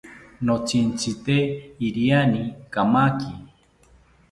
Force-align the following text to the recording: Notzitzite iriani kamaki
Notzitzite 0.45 1.35
iriani 1.87 2.43
kamaki 2.73 3.31